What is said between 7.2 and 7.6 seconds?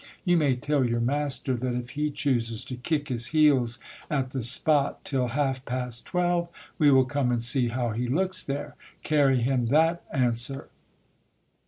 and